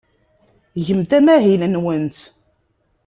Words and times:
Gemt 0.85 1.11
amahil-nwent. 1.17 2.17